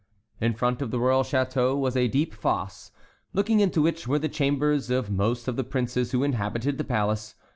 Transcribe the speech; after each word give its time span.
In 0.39 0.55
front 0.55 0.81
of 0.81 0.89
the 0.89 0.99
royal 0.99 1.21
château 1.21 1.77
was 1.77 1.95
a 1.95 2.07
deep 2.07 2.33
fosse, 2.33 2.89
looking 3.33 3.59
into 3.59 3.83
which 3.83 4.07
were 4.07 4.17
the 4.17 4.29
chambers 4.29 4.89
of 4.89 5.11
most 5.11 5.47
of 5.47 5.57
the 5.57 5.63
princes 5.63 6.09
who 6.11 6.23
inhabited 6.23 6.79
the 6.79 6.83
palace. 6.83 7.35